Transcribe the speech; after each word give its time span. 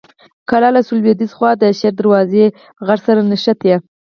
کلا 0.49 0.69
له 0.75 0.81
سویل 0.87 0.99
لویديځې 1.03 1.33
خوا 1.37 1.51
د 1.57 1.63
شیر 1.79 1.93
دروازې 1.99 2.45
غر 2.85 2.99
سره 3.07 3.19
نښتې. 3.29 3.73